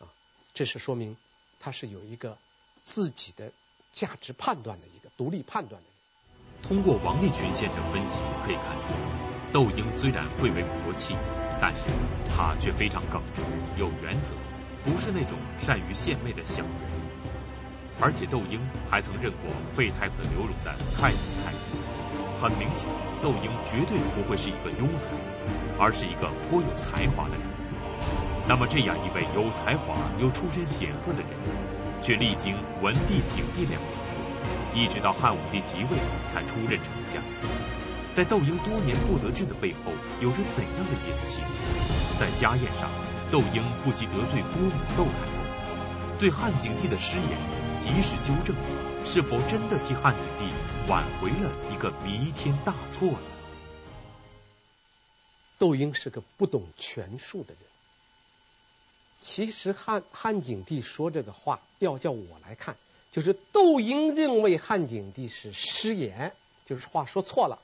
[0.00, 0.10] 啊，
[0.52, 1.16] 这是说明
[1.60, 2.36] 他是有一个
[2.82, 3.52] 自己的
[3.92, 5.88] 价值判断的一个独立判断的。
[6.68, 8.88] 通过王立群先生分析可以看出，
[9.52, 11.14] 窦婴虽然贵为国戚，
[11.60, 11.82] 但是
[12.28, 13.42] 他却非常耿直、
[13.78, 14.34] 有原则，
[14.84, 16.72] 不是那种善于献媚的小人。
[18.00, 21.78] 而且窦婴还曾任过废太子刘荣的太子太傅。
[22.38, 22.90] 很明显，
[23.22, 25.08] 窦婴绝对不会是一个庸才，
[25.78, 27.42] 而是一个颇有才华的人。
[28.48, 31.30] 那么，这样一位有才华又出身显赫的人，
[32.02, 33.98] 却历经文帝、景帝两朝，
[34.76, 37.22] 一直到汉武帝即位才出任丞相。
[38.12, 41.42] 在窦婴多年不得志的背后，有着怎样的隐情？
[42.20, 42.90] 在家宴上，
[43.32, 47.38] 窦婴不惜得罪郭母窦太后，对汉景帝的失言
[47.78, 48.54] 及时纠正。
[49.02, 50.44] 是否真的替汉景帝
[50.88, 53.18] 挽回了一个弥天大错呢？
[55.58, 57.62] 窦婴是个不懂权术的人。
[59.22, 62.76] 其实汉汉景帝说这个话，要叫我来看，
[63.16, 66.34] 就是窦婴认为汉景帝是失言，
[66.66, 67.58] 就是话说错了。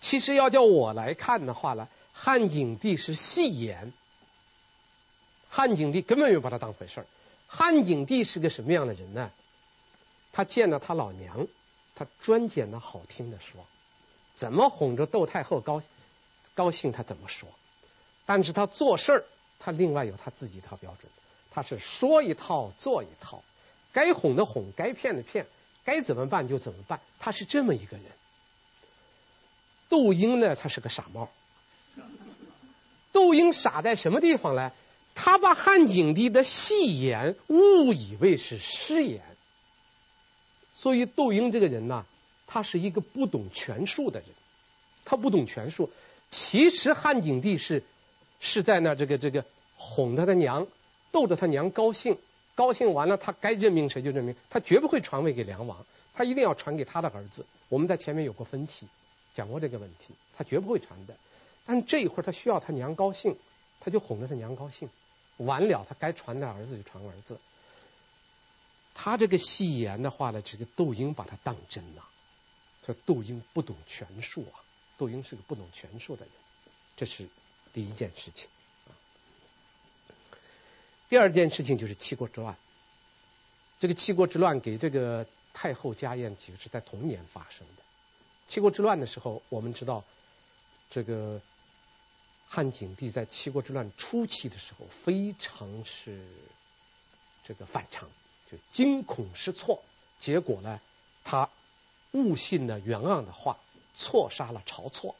[0.00, 3.92] 其实要叫我来看的话呢，汉景帝是戏言。
[5.48, 7.06] 汉景帝根本没有把他当回事儿。
[7.46, 9.30] 汉景帝是个什么样的人呢？
[10.32, 11.46] 他见了他老娘，
[11.94, 13.64] 他专拣那好听的说，
[14.34, 15.80] 怎么哄着窦太后高
[16.56, 17.48] 高兴，他怎么说。
[18.26, 19.24] 但是他做事儿，
[19.60, 21.12] 他另外有他自己一套标准，
[21.52, 23.44] 他是说一套做一套，
[23.98, 25.44] 该哄的哄，该骗的骗，
[25.84, 28.06] 该怎么办就怎么办，他是这么一个人。
[29.88, 31.28] 窦婴呢，他是个傻帽。
[33.10, 34.70] 窦婴傻在什么地方呢？
[35.16, 39.20] 他把汉景帝的戏言误以为是失言。
[40.76, 42.06] 所以窦婴这个人呢，
[42.46, 44.28] 他是一个不懂权术的人，
[45.04, 45.90] 他不懂权术。
[46.30, 47.82] 其实汉景帝是
[48.38, 50.68] 是在那这个这个哄他的娘，
[51.10, 52.16] 逗着他娘高兴，
[52.58, 57.46] 高兴完了他该任命谁就任命，他绝不会传位给梁王，他一定要传给他的儿子。
[57.68, 58.88] 我们在前面有过分析，
[59.36, 61.14] 讲过这个问题，他绝不会传的。
[61.64, 63.36] 但这一会儿他需要他娘高兴，
[63.78, 64.90] 他就哄着他娘高兴，
[65.36, 67.38] 完了他该传的儿子就传儿子。
[68.92, 72.04] 他这个戏言的话呢，这个窦婴把他当真了。
[72.84, 74.58] 说窦婴不懂权术啊，
[74.98, 76.32] 窦婴是个不懂权术的人，
[76.96, 77.28] 这是
[77.72, 78.48] 第一件事情。
[81.08, 82.56] 第二件事情就是七国之乱。
[83.80, 87.82] 这个七国之乱给这个太后家宴，其实是在同年发生的。
[88.48, 90.04] 七国之乱的时候，我们知道
[90.90, 91.40] 这个
[92.48, 96.20] 汉景帝在七国之乱初期的时候，非常是
[97.46, 98.08] 这个反常。
[98.50, 99.82] 就惊恐失措，
[100.18, 100.80] 结果呢，
[101.24, 101.50] 他
[102.12, 103.58] 误信了袁盎的话，
[103.94, 105.14] 错杀了晁错。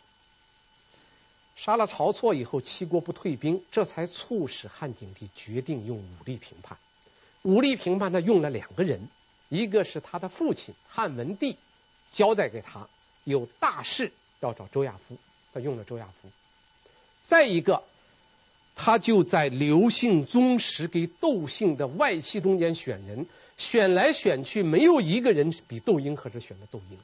[1.59, 6.79] 杀了晁错以后，齐国不退兵，这才促使汉景帝决定用武力平叛。
[7.42, 9.09] 武力平叛，他用了两个人，
[9.51, 11.59] 一个是他的父亲汉文帝
[12.12, 12.88] 交代给他
[13.25, 15.18] 有大事要找周亚夫，
[15.53, 16.31] 他用了周亚夫。
[17.25, 17.83] 再一个。
[18.81, 26.97] 他就在刘姓宗室给窦姓的外戚中间选人，选来选去，没有一个人比窦婴合适，选了窦婴。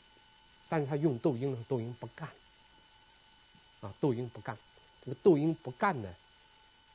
[0.68, 2.28] 但是他用窦婴的时候，窦婴不干。
[3.84, 4.56] 啊，窦婴不干。
[5.04, 6.08] 这个窦婴不干呢，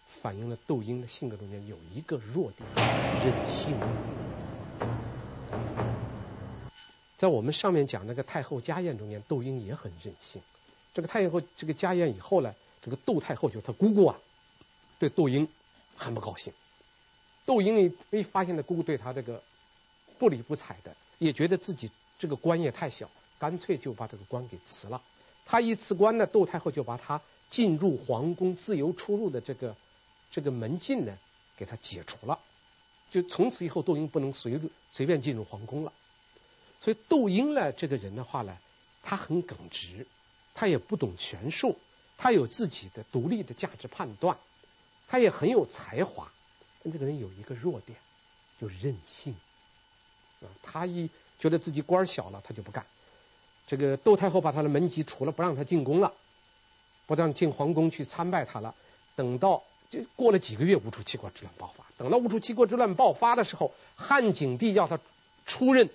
[0.08, 2.68] 反映了窦婴的性格中间有一个弱点，
[3.24, 3.76] 任性。
[7.18, 10.42] 在我们上面讲那个太后家宴中间，窦婴也很任性。
[10.96, 14.18] 这个太后这个家宴以后呢，这个窦太后就她姑姑啊。
[14.98, 15.48] 对窦婴
[15.96, 16.52] 很不高兴，
[17.46, 19.42] 窦婴一发现他姑姑对他这个
[20.18, 25.02] 不理不睬的，也觉得自己这个官也太小，干脆就把这个官给辞了。
[25.52, 29.76] 他一辞官呢，窦太后就把他进入皇宫自由出入的这个
[30.32, 31.18] 这个门禁呢，
[31.58, 32.38] 给他解除了。
[33.10, 35.92] 就从此以后，窦婴不能随随便进入皇宫了。
[36.80, 38.56] 所以窦婴呢，这个人的话呢，
[39.02, 40.06] 他很耿直，
[40.54, 41.80] 他也不懂权术，
[42.20, 44.38] 他有自己的独立的价值判断。
[45.08, 46.32] 他也很有才华，
[46.84, 47.98] 但这个人有一个弱点，
[48.62, 49.34] 就任性。
[50.42, 51.10] 啊，他一
[51.40, 52.86] 觉得自己官小了，他就不干。
[53.70, 56.12] 这个窦太后把他的门籍除了，不让他进宫了，
[57.06, 58.74] 不让进皇宫去参拜他了。
[59.16, 61.86] 等到就过了几个月，吴楚七国之乱爆发。
[61.96, 65.00] 等到吴楚七国之乱爆发的时候，汉景帝要他
[65.46, 65.88] 出任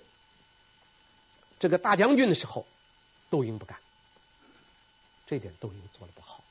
[1.59, 2.65] 这个大将军的时候，
[3.29, 3.77] 窦婴不干。
[5.27, 6.41] 这点窦婴做的不好。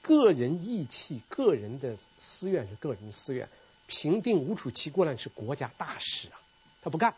[0.00, 3.48] 个人义气，个人的私怨是个人私怨。
[3.86, 6.34] 平定吴楚七国难是国家大事啊，
[6.82, 7.14] 他不干，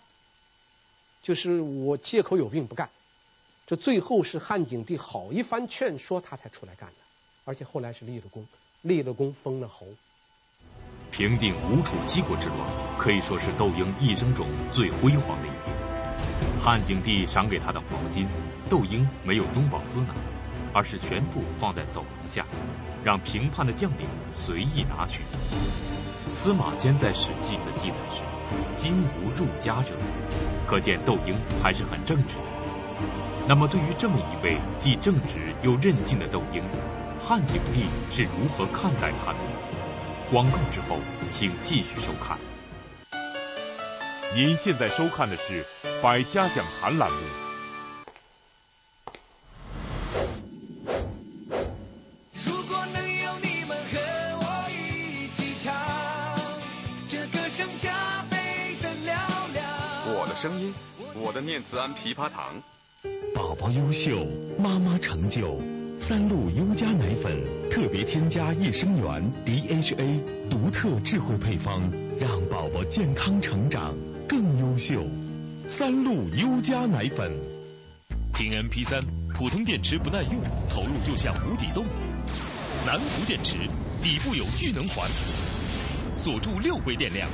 [1.23, 2.91] 就是我借口有病不干。
[3.67, 6.97] 这最后是汉景帝好一番劝说，他才出来干的。
[7.47, 8.47] 而且后来是立了功，
[8.83, 9.87] 立了功，封了侯。
[11.11, 12.59] 平定吴楚七国之乱，
[12.99, 16.61] 可以说是窦婴一生中最辉煌的一天。
[16.61, 18.27] 汉景帝赏给他的黄金，
[18.69, 20.15] 窦婴没有中饱私囊，
[20.73, 22.47] 而是全部放在走廊下，
[23.05, 25.23] 让平叛的将领随意拿取。
[26.33, 28.23] 司马迁在《史记》的记载是
[28.75, 29.95] “金无入家者”，
[30.67, 32.43] 可见窦婴还是很正直的。
[33.47, 36.63] 那么，对于这么一位既正直又任性的窦婴，
[37.23, 39.39] 汉景帝是如何看待他的？
[40.31, 40.97] 广告之后，
[41.29, 42.39] 请继续收看。
[44.35, 45.63] 您现在收看的是
[46.03, 47.19] 《百家讲坛》栏目。
[52.47, 54.01] 如果能有你们和
[54.41, 55.75] 我一起唱，
[57.07, 59.69] 这歌声加倍的嘹亮。
[60.17, 60.75] 我的声音，
[61.15, 62.63] 我的念慈庵枇杷糖。
[63.55, 64.27] 宝宝优秀，
[64.59, 65.61] 妈妈成就。
[66.01, 67.41] 三鹿优佳奶粉
[67.71, 71.89] 特别添加益生元 DHA，独特智慧配方，
[72.19, 73.95] 让宝宝健康成长
[74.29, 75.05] 更优秀。
[75.69, 77.31] 三鹿优佳奶粉。
[78.35, 79.03] 听 MP3，
[79.37, 81.87] 普通电池不耐用，投入就像无底洞。
[82.85, 83.55] 南孚电池
[84.03, 85.09] 底部有聚能环，
[86.17, 87.29] 锁住六倍电量，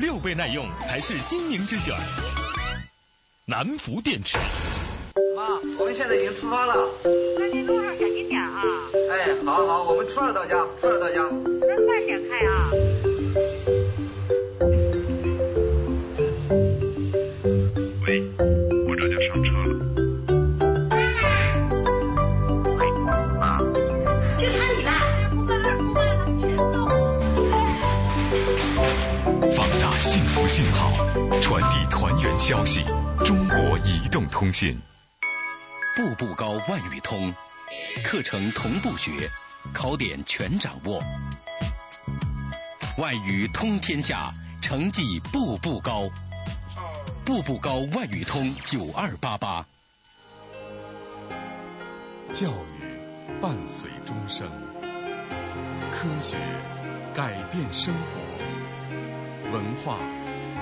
[0.00, 1.94] 六倍耐用才是经营之选。
[3.46, 4.38] 南孚电池。
[5.36, 6.88] 妈，我们现在已经出发了。
[7.38, 8.62] 那你路上小心点啊。
[9.10, 11.28] 哎，好好，我们初二到家，初二到家。
[11.60, 12.70] 那慢点开啊。
[18.06, 18.22] 喂，
[18.88, 19.74] 我这就上车了。
[22.78, 22.90] 喂，
[23.38, 23.58] 妈，
[24.38, 24.90] 就差你了。
[29.54, 30.90] 放大幸福信号，
[31.42, 32.82] 传递团圆消息。
[33.24, 34.78] 中国移动通信。
[35.94, 37.34] 步步高外语通，
[38.02, 39.28] 课程同步学，
[39.74, 41.02] 考点全掌握，
[42.96, 46.08] 外语通天下，成绩步步高。
[47.26, 49.66] 步步高外语通九二八八。
[52.32, 54.48] 教育伴随终生，
[55.92, 56.38] 科学
[57.14, 59.98] 改变生活，文化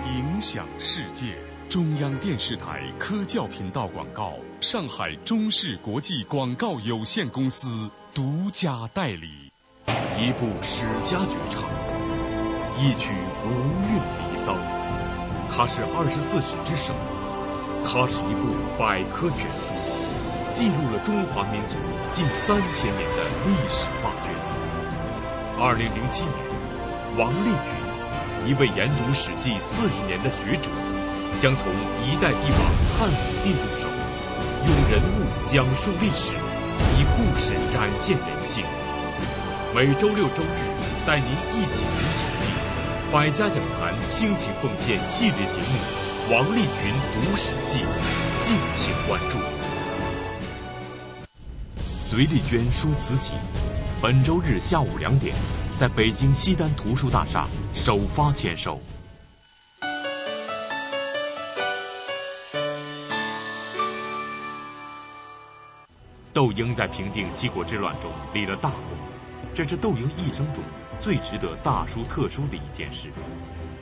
[0.08, 1.49] 影响世界。
[1.70, 9.52] 中央电视台科教频道广告，上海中视国际广告有限公司独家代理。
[10.18, 11.62] 一部史家绝唱，
[12.76, 13.50] 一曲无
[13.86, 14.56] 韵离骚。
[15.48, 16.92] 它是二十四史之首，
[17.84, 19.72] 它是一部百科全书，
[20.52, 21.76] 记录了中华民族
[22.10, 24.34] 近三千年的历史画卷。
[25.56, 26.34] 二零零七年，
[27.16, 30.68] 王立群，一位研读《史记》四十年的学者。
[31.40, 32.60] 将从一代帝王
[32.98, 33.88] 汉武帝入手，
[34.66, 36.32] 用人物讲述历史，
[36.98, 38.62] 以故事展现人性。
[39.74, 42.48] 每周六周日带您一起读《史记》，
[43.10, 47.78] 百家讲坛倾情奉献系列节目《王立群读史记》，
[48.38, 49.38] 敬请关注。
[52.02, 53.32] 隋丽娟说慈禧，
[54.02, 55.34] 本周日下午两点，
[55.74, 58.78] 在北京西单图书大厦首发签售。
[66.40, 68.80] 窦婴在平定七国之乱中立了大功，
[69.52, 70.64] 这是窦婴一生中
[70.98, 73.10] 最值得大书特书的一件事，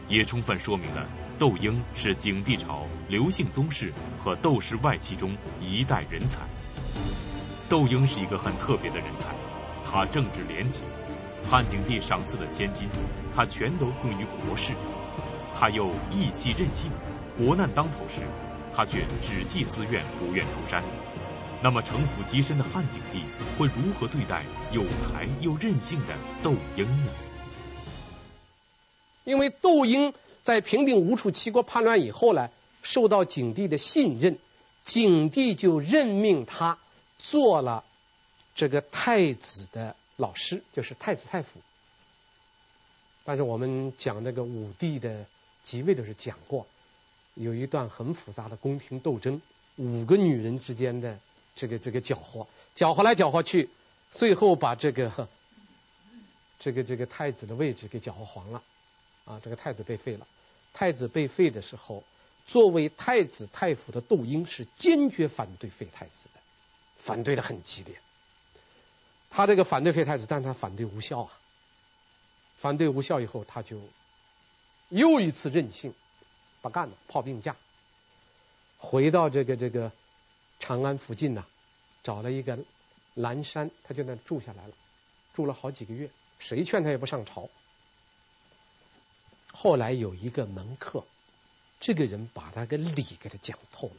[0.09, 1.07] 也充分说明了
[1.39, 6.41] 窦婴是景帝朝刘姓宗室和窦氏外戚中一代人才。
[7.69, 9.29] 窦婴是一个很特别的人才，
[9.85, 10.83] 他政治廉洁，
[11.49, 12.89] 汉景帝赏赐的千金，
[13.37, 14.73] 他全都用于国事；
[15.55, 16.91] 他又义气任性，
[17.39, 18.23] 国难当头时，
[18.75, 20.83] 他却只记私怨，不愿出山。
[21.61, 23.25] 那么，城府极深的汉景帝
[23.59, 27.13] 会如何对待有才又任性的窦婴呢？
[29.25, 32.49] 因为窦婴在平定吴楚七国叛乱以后呢，
[32.85, 34.39] 受到景帝的信任，
[34.85, 36.79] 景帝就任命他
[37.19, 37.83] 做了
[38.55, 41.61] 这个太子的老师，就是太子太傅。
[43.25, 45.27] 但是我们讲那个武帝的
[45.65, 46.69] 即位的时候讲过，
[47.35, 49.43] 有一段很复杂的宫廷斗争，
[49.75, 51.19] 五个女人之间的。
[51.59, 52.47] 这个这个搅和，
[52.77, 53.69] 搅和来搅和去，
[54.13, 55.29] 最后把这个
[56.61, 58.63] 这个这个太子的位置给搅和黄了
[59.25, 59.41] 啊！
[59.43, 60.25] 这个太子被废了。
[60.73, 62.05] 太子被废的时候，
[62.47, 66.41] 作为太子太傅的窦婴是坚决反对废太子的，
[66.97, 67.97] 反对的很激烈。
[69.29, 71.33] 他这个反对废太子，但他反对无效啊！
[72.61, 73.81] 反对无效以后，他就
[74.91, 75.93] 又一次任性，
[76.63, 77.57] 不干了，炮病假，
[78.79, 79.91] 回到这个这个。
[80.59, 81.45] 长安附近呐、
[82.03, 82.59] 找了一个
[83.15, 84.73] 蓝山，他就那住下来了，
[85.35, 86.11] 住了好几个月。
[86.39, 87.49] 谁劝他也不上朝。
[89.53, 91.05] 后来有一个门客，
[91.81, 93.95] 这个人把他个理给他讲透了。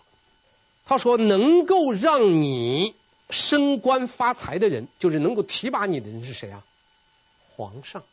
[0.85, 2.95] 他说：“能够让你
[3.29, 6.63] 升官发财的人，就是能够提拔你的人是谁啊？
[7.55, 8.03] 皇上。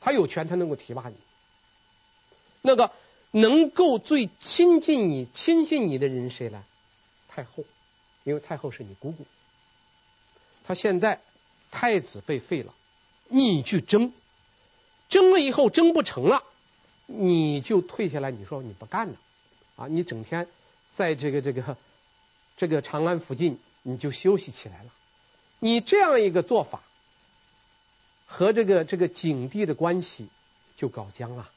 [0.00, 1.16] 他有权，他能够提拔你。
[2.62, 2.92] 那个
[3.30, 6.62] 能够最亲近你、亲信你的人谁来？
[7.36, 7.64] 太后，
[8.24, 9.26] 因为太后是你姑姑。
[10.64, 11.20] 他现在
[11.70, 12.72] 太子被废了，
[13.28, 14.12] 你去争。”
[15.08, 16.42] 争了以后争不成了，
[17.06, 18.32] 你就退下来。
[18.32, 19.14] 你说你不干了
[19.76, 19.86] 啊？
[19.86, 20.48] 你整天
[20.90, 21.76] 在这个这个
[22.56, 24.90] 这个长安附近，你就休息起来了。
[25.60, 26.82] 你这样一个做法，
[28.26, 30.26] 和这个这个景帝的关系
[30.76, 31.48] 就搞僵了。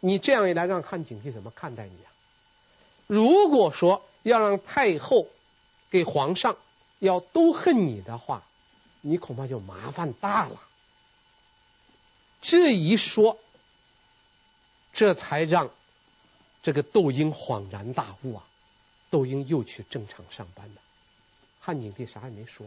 [0.00, 2.10] 你这样一来，让汉景帝怎么看待你啊？
[3.06, 5.28] 如果说要让太后
[5.90, 6.56] 给皇上
[6.98, 8.42] 要都恨你的话，
[9.02, 10.60] 你恐怕就麻烦大了。
[12.42, 13.38] 这一说，
[14.92, 15.70] 这才让
[16.62, 18.44] 这个窦婴恍然大悟啊！
[19.10, 20.80] 窦婴又去正常上班了。
[21.60, 22.66] 汉景帝啥也没说。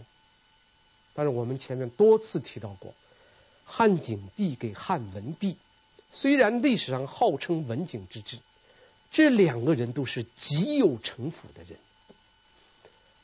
[1.14, 2.94] 但是我们前面多次提到过，
[3.66, 5.58] 汉景帝给汉文帝，
[6.12, 8.38] 虽然历史上号称文景之治，
[9.12, 11.80] 这两个人都是极有城府的人。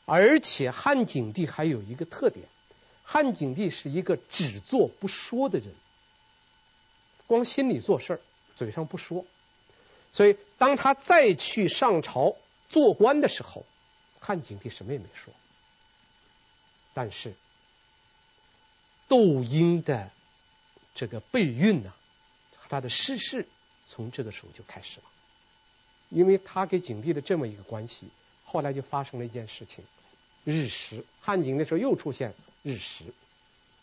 [0.06, 2.46] 而且汉景帝还有一个特点，
[3.04, 5.68] 汉景帝是一个只做不说的人。
[7.26, 8.20] 光心里做事儿，
[8.54, 9.24] 嘴上不说。
[10.12, 12.36] 所以，当他再去上朝
[12.68, 13.64] 做官的时候，
[14.20, 15.32] 汉景帝什么也没说。
[16.92, 17.32] 但是，
[19.08, 20.10] 窦婴的
[20.94, 21.92] 这个备孕呢，
[22.68, 23.48] 他的失势
[23.86, 25.06] 从这个时候就开始了。
[26.14, 28.06] 因为他给景帝的这么一个关系，
[28.44, 29.84] 后来就发生了一件事情：
[30.44, 31.04] 日食。
[31.20, 33.04] 汉景的时候又出现日食。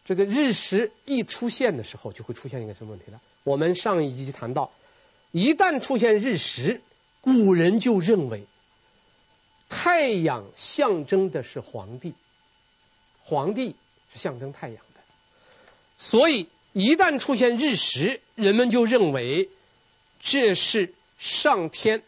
[0.05, 3.19] 这个日食一出现的时候，就会出现一个什么问题呢？
[3.43, 4.71] 我们上一集谈到，
[5.31, 6.81] 一旦出现日食，
[7.19, 8.45] 古人就认为
[9.69, 12.13] 太阳象征的是皇帝，
[13.23, 13.75] 皇帝
[14.13, 15.01] 是象征太阳的，
[15.97, 19.49] 所以一旦出现日食，人们就认为
[20.19, 22.01] 这是上天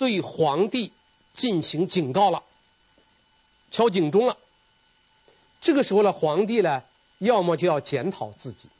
[0.00, 0.92] 对皇帝
[1.34, 2.42] 进行警告了，
[3.70, 4.38] 敲警钟了。
[5.60, 6.82] 这个时候呢，皇帝呢，
[7.18, 8.70] 要么就要检讨自己。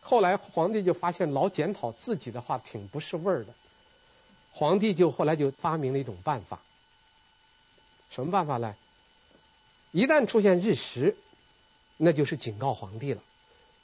[0.00, 3.54] 后来皇帝就发现老检讨自己的话挺不是味儿的，
[4.52, 6.58] 皇帝就后来就发明了一种办法，
[8.10, 8.74] 什么办法呢？
[9.92, 11.16] 一旦出现日食，
[11.96, 13.22] 那就是警告皇帝了，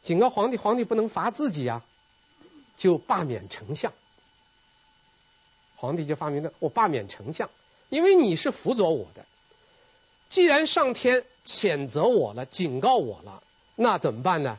[0.02, 1.82] 警告皇帝，皇帝不能罚自己呀，
[2.76, 3.92] 就罢免丞相。
[5.85, 7.51] 皇帝就发明了，我罢免丞相，
[7.91, 9.26] 因为你是辅佐我的，
[10.30, 13.43] 既然上天谴责我了，警告我了，
[13.76, 14.59] 那怎么办呢？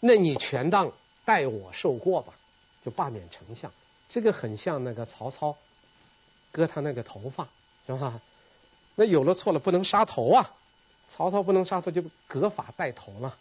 [0.00, 0.92] 那你权当
[1.26, 2.32] 代我受过吧，
[2.82, 3.70] 就罢免丞相。
[4.08, 5.56] 这个很像那个曹操
[6.50, 7.48] 割他那个头发，
[7.86, 8.18] 是吧？
[8.94, 10.50] 那有了错了不能杀头啊，
[11.08, 13.36] 曹操不能杀头就革法带头了。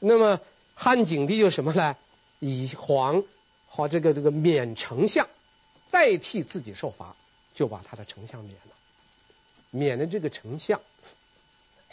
[0.00, 0.40] 那么
[0.74, 1.96] 汉景帝就什么呢？
[2.40, 3.22] 以皇
[3.68, 5.28] 和这个这个免丞相
[5.96, 7.16] 代替自己受罚，
[7.54, 8.74] 就把他的丞相免了。
[9.70, 10.82] 免了这个丞相，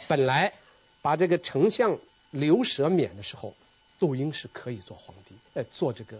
[0.08, 0.52] 本来
[1.00, 1.98] 把这个丞相
[2.30, 3.54] 刘舍免的时候。
[4.00, 6.18] 窦婴是可以做皇帝，呃，做这个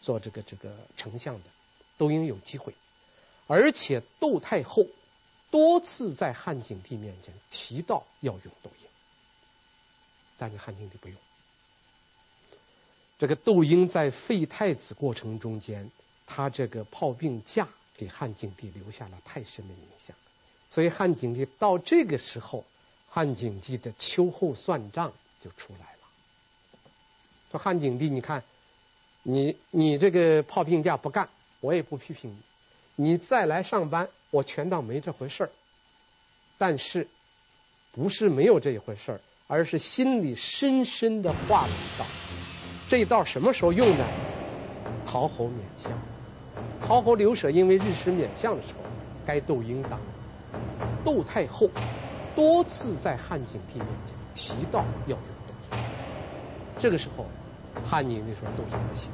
[0.00, 1.42] 做这个这个丞相的，
[1.98, 2.72] 窦婴有机会，
[3.48, 4.86] 而且窦太后
[5.50, 8.86] 多次在汉景帝面前提到要用窦婴，
[10.38, 11.16] 但是汉景帝不用。
[13.18, 15.90] 这个窦婴在废太子过程中间，
[16.26, 20.16] 他这个炮兵架给汉景帝留下了太深的印象，
[20.70, 22.64] 所以汉景帝到这个时候，
[23.08, 25.12] 汉景帝的秋后算账
[25.42, 25.98] 就出来了。
[27.50, 28.42] 说汉景帝，你看，
[29.22, 31.28] 你你这个炮兵架不干，
[31.60, 32.36] 我也不批评
[32.96, 35.50] 你，你再来上班，我全当没这回事儿。
[36.58, 37.08] 但是
[37.92, 42.06] 不是没有这一回事儿，而是心里深深的画了一道。
[42.88, 44.06] 这一道什么时候用呢？
[45.06, 45.92] 讨侯免相，
[46.86, 48.84] 曹侯刘舍因为日食免相的时候，
[49.26, 49.98] 该窦婴当。
[51.04, 51.70] 窦太后
[52.36, 55.84] 多次在汉景帝面前提到要用窦婴，
[56.80, 57.26] 这个时候。
[57.86, 59.10] 汉景帝说：“窦婴不行，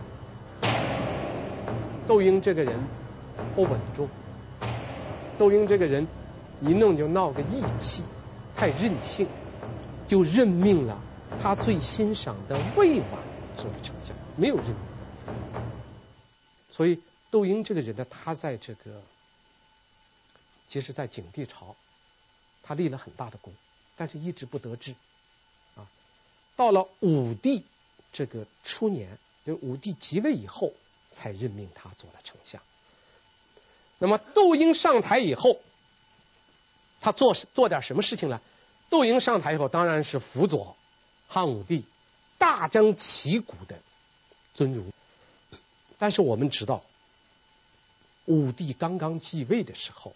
[2.08, 2.74] 窦婴这个人
[3.54, 4.08] 不稳重，
[5.38, 6.08] 窦婴这个人
[6.60, 8.02] 一弄就闹个义气，
[8.56, 9.28] 太任性，
[10.08, 10.98] 就任命了
[11.40, 13.02] 他最欣赏的魏琬
[13.56, 14.74] 做了丞相，没有任命。
[16.70, 17.00] 所以
[17.30, 19.02] 窦婴这个人呢，他在这个，
[20.68, 21.76] 其实，在景帝朝，
[22.62, 23.52] 他立了很大的功，
[23.96, 24.94] 但是一直不得志。”
[25.76, 25.86] 啊
[26.56, 27.64] 到了武帝
[28.12, 30.72] 这个初年，就武帝即位以后，
[31.10, 32.60] 才任命他做了丞相。
[33.98, 35.60] 那么窦婴上台以后，
[37.00, 38.40] 他做做点什么事情呢？
[38.90, 40.76] 窦婴上台以后，当然是辅佐
[41.28, 41.84] 汉武帝
[42.38, 43.78] 大张旗鼓的
[44.54, 44.84] 尊儒。
[45.98, 46.82] 但是我们知道，
[48.28, 50.14] 武帝刚刚继位的时候，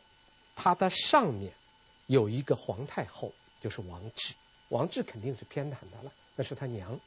[0.55, 1.51] 他的上面
[2.07, 3.33] 有一个皇太后，
[3.63, 4.35] 就是王治。
[4.69, 7.01] 王治肯定是偏袒他了，那是他娘。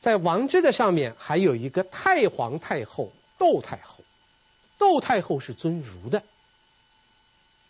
[0.00, 4.02] 在王治的上面还有一个太皇太后窦太后，
[4.76, 6.24] 窦太后是尊儒的，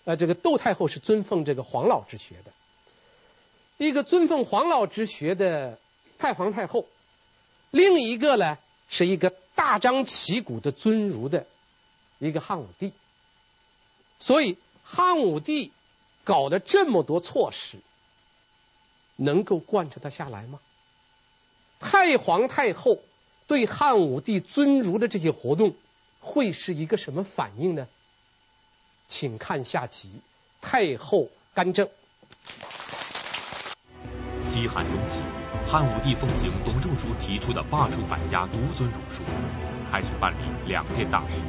[0.04, 2.52] 呃，这个窦太后是尊奉这个黄老之学的。
[3.76, 5.78] 一个尊奉黄老之学的
[6.18, 6.86] 太皇太后，
[7.70, 8.56] 另一个呢
[8.88, 9.34] 是一个。
[9.54, 11.46] 大张旗鼓的尊儒的
[12.28, 12.92] 一个汉武帝，
[14.20, 15.72] 所以汉武帝
[16.24, 17.78] 搞的这么多措施，
[19.16, 20.60] 能够贯彻他下来吗？
[21.80, 22.98] 太皇太后
[23.48, 25.74] 对汉武帝尊儒的这些活动
[26.20, 27.88] 会是一个什么反应呢？
[29.08, 30.08] 请看下集
[30.60, 31.86] 《太后干政》。
[34.40, 35.20] 西汉中期。
[35.68, 39.22] 汉武帝奉行董仲舒提出的罢黜百家、独尊儒术，
[39.90, 41.40] 开始办理两件大事：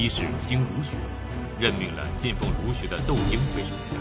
[0.00, 0.96] 一是兴儒学，
[1.58, 4.00] 任命了信奉儒学的窦婴为丞相；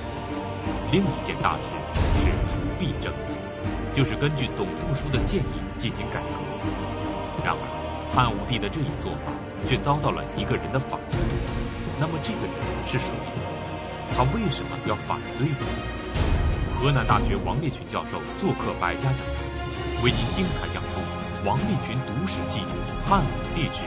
[0.93, 1.65] 另一件大事
[2.15, 3.11] 是除弊政，
[3.91, 7.43] 就是根据董仲舒的建议进行改革。
[7.43, 9.33] 然而，汉武帝的这一做法
[9.67, 11.19] 却遭到了一个人的反对。
[11.99, 12.55] 那么，这个人
[12.87, 13.11] 是谁？
[14.15, 15.67] 他为什么要反对呢？
[16.79, 21.01] 河南大学王立群教授做客百家讲坛，为您精彩讲述
[21.45, 22.61] 《王立群读史记·
[23.05, 23.83] 汉武帝之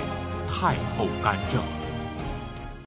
[0.46, 1.62] 太后干政》。